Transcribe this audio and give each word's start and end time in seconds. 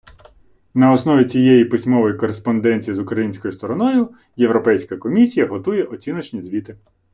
На 0.73 0.91
основі 0.91 1.25
цієї 1.25 1.65
письмової 1.65 2.13
кореспонденції 2.13 2.93
з 2.95 2.99
українською 2.99 3.51
стороною 3.53 4.13
Європейська 4.35 4.97
комісія 4.97 5.47
готує 5.47 5.83
оціночні 5.83 6.41
звіти. 6.41 6.77